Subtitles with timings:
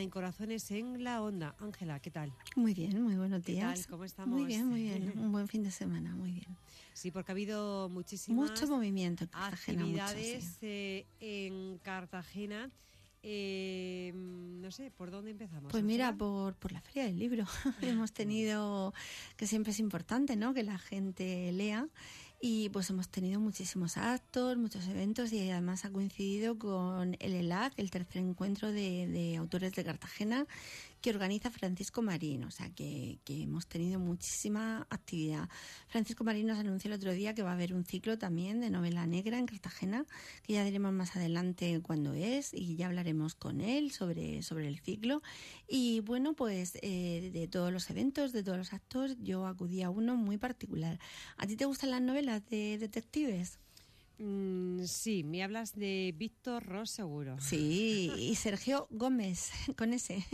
[0.00, 1.54] En Corazones en la Onda.
[1.60, 2.32] Ángela, ¿qué tal?
[2.56, 3.82] Muy bien, muy buenos ¿Qué días.
[3.82, 3.86] tal?
[3.90, 4.36] ¿Cómo estamos?
[4.36, 5.12] Muy bien, muy bien.
[5.18, 6.56] Un buen fin de semana, muy bien.
[6.92, 9.84] Sí, porque ha habido muchísimas Mucho movimiento en Cartagena.
[9.86, 10.66] mucho, actividades sí.
[10.66, 12.70] eh, en Cartagena.
[13.22, 15.70] Eh, no sé, ¿por dónde empezamos?
[15.70, 17.44] Pues mira, por, por la Feria del Libro
[17.80, 18.92] hemos tenido,
[19.36, 20.52] que siempre es importante, ¿no?
[20.54, 21.88] Que la gente lea.
[22.46, 27.72] Y pues hemos tenido muchísimos actos, muchos eventos y además ha coincidido con el ELAC,
[27.78, 30.46] el tercer encuentro de, de autores de Cartagena,
[31.00, 32.44] que organiza Francisco Marín.
[32.44, 35.48] O sea que, que hemos tenido muchísima actividad.
[35.86, 38.68] Francisco Marín nos anunció el otro día que va a haber un ciclo también de
[38.68, 40.04] novela negra en Cartagena,
[40.42, 44.80] que ya diremos más adelante cuándo es y ya hablaremos con él sobre, sobre el
[44.80, 45.22] ciclo.
[45.66, 49.88] Y bueno, pues eh, de todos los eventos, de todos los actos, yo acudí a
[49.88, 50.98] uno muy particular.
[51.38, 53.58] ¿A ti te gustan las novelas de detectives?
[54.18, 57.36] Mm, sí, me hablas de Víctor Ross, seguro.
[57.40, 60.24] Sí, y Sergio Gómez, con ese.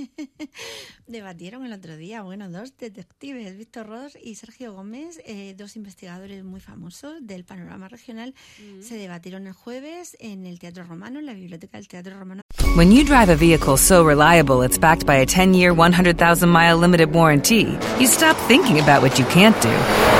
[1.06, 6.44] Debatieron el otro día, bueno, dos detectives, Víctor Ross y Sergio Gómez, eh, dos investigadores
[6.44, 8.34] muy famosos del panorama regional,
[8.80, 12.42] se debatieron el jueves en el Teatro Romano, en la biblioteca del Teatro Romano.
[12.76, 16.76] When you drive a vehicle so reliable it's backed by a 10 year, 100,000 mile
[16.78, 20.19] limited warranty, you stop thinking about what you can't do